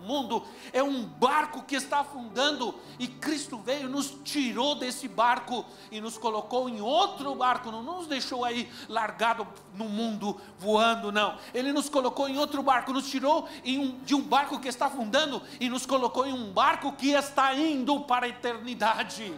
[0.00, 6.00] mundo é um barco que está afundando e Cristo veio, nos tirou desse barco e
[6.00, 11.36] nos colocou em outro barco, não nos deixou aí largado no mundo voando, não.
[11.54, 15.42] Ele nos colocou em outro barco, nos tirou um, de um barco que está afundando
[15.60, 19.32] e nos colocou em um barco que está indo para a eternidade.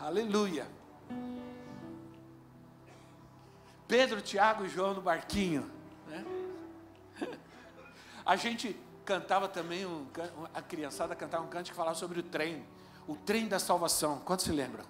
[0.00, 0.66] Aleluia.
[3.88, 5.70] Pedro, Tiago e João no barquinho.
[8.28, 10.06] A gente cantava também, um,
[10.52, 12.62] a criançada cantava um canto que falava sobre o trem,
[13.06, 14.18] o trem da salvação.
[14.18, 14.84] Quantos se lembram?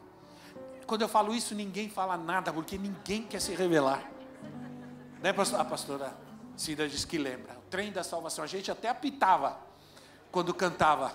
[0.88, 4.02] Quando eu falo isso, ninguém fala nada, porque ninguém quer se revelar.
[5.22, 6.12] Né, A pastora
[6.56, 7.56] Cida diz que lembra.
[7.58, 8.42] O trem da salvação.
[8.42, 9.56] A gente até apitava
[10.32, 11.12] quando cantava.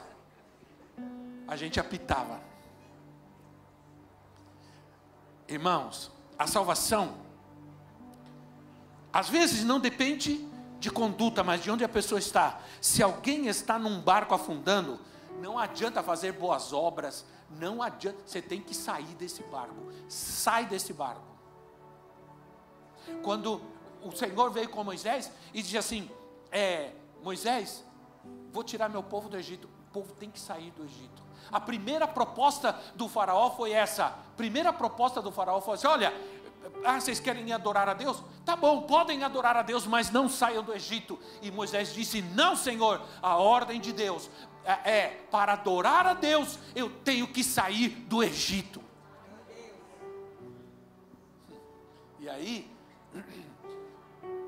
[1.46, 2.40] A gente apitava.
[5.46, 6.10] Irmãos,
[6.40, 7.18] a salvação,
[9.12, 10.53] às vezes não depende
[10.84, 12.60] de conduta, mas de onde a pessoa está.
[12.82, 15.00] Se alguém está num barco afundando,
[15.40, 19.94] não adianta fazer boas obras, não adianta, você tem que sair desse barco.
[20.10, 21.24] Sai desse barco.
[23.22, 23.62] Quando
[24.02, 26.12] o Senhor veio com Moisés e disse assim:
[26.52, 26.92] é,
[27.24, 27.86] Moisés,
[28.52, 29.70] vou tirar meu povo do Egito.
[29.88, 31.24] O povo tem que sair do Egito.
[31.50, 34.14] A primeira proposta do faraó foi essa.
[34.36, 36.14] Primeira proposta do faraó foi assim: olha,
[36.84, 38.24] ah, vocês querem adorar a Deus?
[38.46, 41.20] Tá bom, podem adorar a Deus, mas não saiam do Egito.
[41.42, 44.30] E Moisés disse: Não, Senhor, a ordem de Deus
[44.64, 48.82] é, é para adorar a Deus, eu tenho que sair do Egito.
[52.20, 52.72] E aí,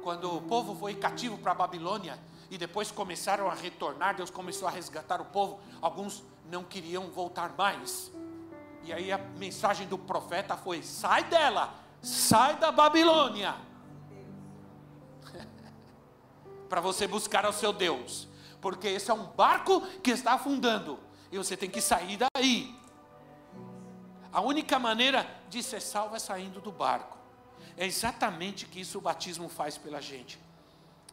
[0.01, 2.17] quando o povo foi cativo para a Babilônia,
[2.49, 7.53] e depois começaram a retornar, Deus começou a resgatar o povo, alguns não queriam voltar
[7.57, 8.11] mais.
[8.83, 13.55] E aí a mensagem do profeta foi: sai dela, sai da Babilônia,
[16.69, 18.27] para você buscar o seu Deus,
[18.61, 20.99] porque esse é um barco que está afundando,
[21.31, 22.79] e você tem que sair daí.
[24.31, 27.17] A única maneira de ser salvo é saindo do barco.
[27.75, 30.39] É exatamente que isso o batismo faz pela gente.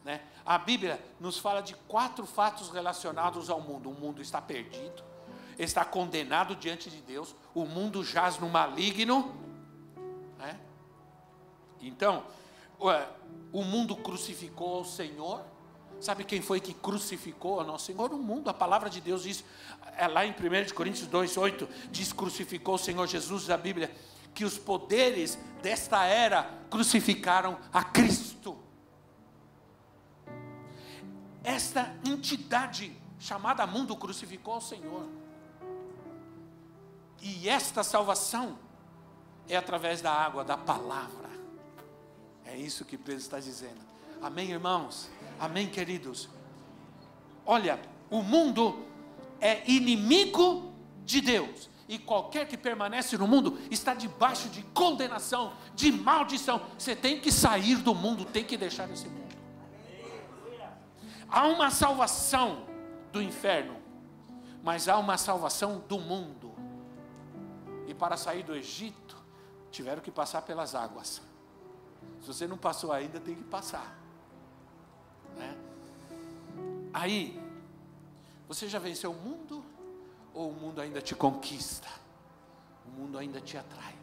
[0.05, 0.20] Né?
[0.45, 5.03] A Bíblia nos fala de quatro fatos relacionados ao mundo: o mundo está perdido,
[5.59, 9.34] está condenado diante de Deus, o mundo jaz no maligno.
[10.38, 10.59] Né?
[11.83, 12.24] Então,
[13.53, 15.45] o mundo crucificou o Senhor.
[16.01, 18.12] Sabe quem foi que crucificou o nosso Senhor?
[18.12, 18.49] O mundo.
[18.49, 19.45] A palavra de Deus diz,
[19.97, 23.95] é lá em 1 Coríntios 2, 8, diz: crucificou o Senhor Jesus, a Bíblia,
[24.35, 28.59] que os poderes desta era crucificaram a Cristo.
[31.45, 35.09] Esta entidade chamada mundo crucificou o Senhor.
[37.20, 38.59] E esta salvação
[39.49, 41.30] é através da água, da palavra.
[42.45, 43.80] É isso que Pedro está dizendo.
[44.20, 45.09] Amém, irmãos?
[45.38, 46.28] Amém, queridos?
[47.45, 47.80] Olha,
[48.11, 48.84] o mundo
[49.40, 50.72] é inimigo
[51.05, 51.70] de Deus.
[51.88, 56.62] E qualquer que permanece no mundo está debaixo de condenação, de maldição.
[56.78, 59.36] Você tem que sair do mundo, tem que deixar esse mundo.
[61.28, 62.66] Há uma salvação
[63.11, 63.76] do inferno,
[64.62, 66.53] mas há uma salvação do mundo.
[67.86, 69.16] E para sair do Egito,
[69.70, 71.20] tiveram que passar pelas águas.
[72.20, 73.98] Se você não passou ainda, tem que passar.
[75.36, 75.57] Né?
[76.92, 77.40] Aí,
[78.46, 79.64] você já venceu o mundo?
[80.34, 81.88] Ou o mundo ainda te conquista?
[82.86, 83.94] O mundo ainda te atrai?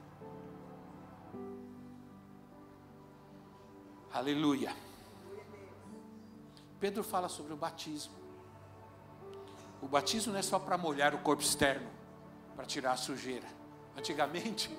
[4.12, 4.76] Aleluia.
[6.80, 8.14] Pedro fala sobre o batismo.
[9.82, 11.88] O batismo não é só para molhar o corpo externo,
[12.56, 13.48] para tirar a sujeira.
[13.98, 14.70] Antigamente,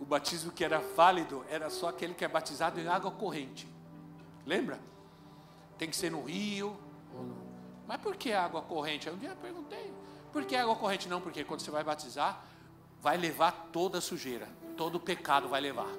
[0.00, 3.68] o batismo que era válido era só aquele que é batizado em água corrente.
[4.46, 4.78] Lembra?
[5.78, 6.76] Tem que ser no rio.
[7.86, 9.08] Mas por que água corrente?
[9.08, 9.92] Um dia eu perguntei.
[10.32, 11.08] Por que água corrente?
[11.08, 12.44] Não, porque quando você vai batizar,
[13.00, 15.90] vai levar toda a sujeira, todo o pecado vai levar.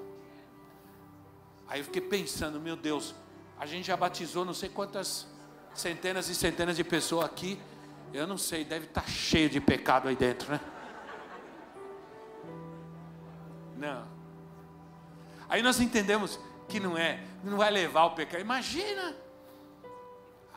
[1.67, 3.15] Aí eu fiquei pensando, meu Deus,
[3.57, 5.27] a gente já batizou não sei quantas
[5.73, 7.59] centenas e centenas de pessoas aqui.
[8.13, 10.59] Eu não sei, deve estar tá cheio de pecado aí dentro, né?
[13.77, 14.07] Não.
[15.47, 18.41] Aí nós entendemos que não é, não vai levar o pecado.
[18.41, 19.15] Imagina.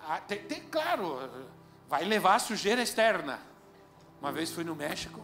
[0.06, 1.18] Ah, tem, tem, claro,
[1.88, 3.40] vai levar a sujeira externa.
[4.20, 5.22] Uma vez fui no México.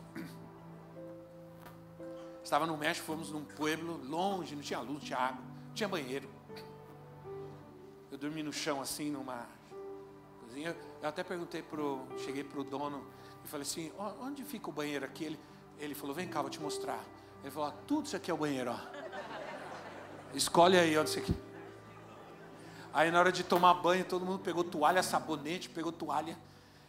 [2.43, 5.89] Estava no México, fomos num pueblo longe, não tinha luz, não tinha água, não tinha
[5.89, 6.29] banheiro.
[8.11, 9.47] Eu dormi no chão assim, numa
[10.41, 10.77] cozinha.
[11.03, 13.05] Eu até perguntei pro, cheguei pro dono
[13.43, 13.91] e falei assim,
[14.21, 15.25] onde fica o banheiro aqui?
[15.25, 15.41] Ele,
[15.79, 17.03] ele falou, vem cá, vou te mostrar.
[17.45, 18.79] Ele falou, tudo isso aqui é o banheiro, ó.
[20.33, 21.35] Escolhe aí onde você quer.
[22.91, 26.39] Aí na hora de tomar banho, todo mundo pegou toalha, sabonete, pegou toalha.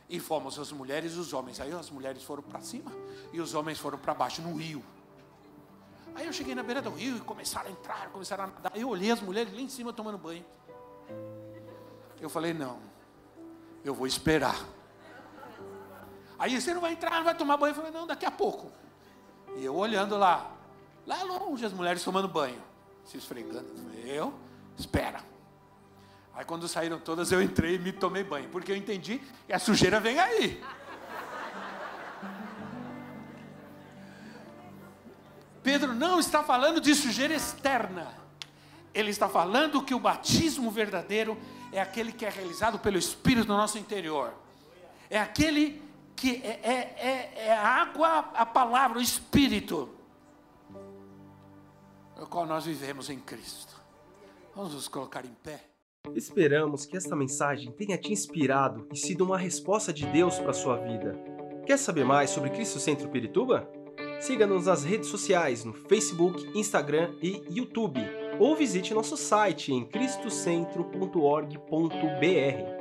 [0.10, 1.60] E fomos as mulheres e os homens.
[1.60, 2.90] Aí as mulheres foram para cima
[3.34, 4.82] e os homens foram para baixo, no rio.
[6.16, 8.78] Aí eu cheguei na beira do rio e começaram a entrar, começaram a nadar.
[8.78, 10.46] Eu olhei as mulheres lá em cima tomando banho.
[12.22, 12.80] Eu falei, não,
[13.84, 14.64] eu vou esperar.
[16.40, 17.72] Aí você não vai entrar, não vai tomar banho.
[17.72, 18.72] Eu falei, não, daqui a pouco.
[19.56, 20.52] E eu olhando lá,
[21.06, 22.62] lá longe as mulheres tomando banho,
[23.06, 23.68] se esfregando.
[24.06, 24.34] Eu,
[24.78, 25.24] espera.
[26.34, 29.60] Aí quando saíram todas, eu entrei e me tomei banho, porque eu entendi que a
[29.60, 30.62] sujeira vem aí.
[35.64, 38.14] Pedro não está falando de sujeira externa.
[38.94, 41.38] Ele está falando que o batismo verdadeiro
[41.72, 44.34] é aquele que é realizado pelo Espírito no nosso interior.
[45.10, 45.82] É aquele
[46.16, 49.90] que é, é, é, é água, a palavra, o Espírito,
[52.18, 53.76] no qual nós vivemos em Cristo.
[54.56, 55.66] Vamos nos colocar em pé.
[56.16, 60.54] Esperamos que esta mensagem tenha te inspirado e sido uma resposta de Deus para a
[60.54, 61.20] sua vida.
[61.66, 63.70] Quer saber mais sobre Cristo Centro Pirituba?
[64.20, 68.00] Siga-nos nas redes sociais no Facebook, Instagram e YouTube
[68.40, 72.75] ou visite nosso site em cristocentro.org.br.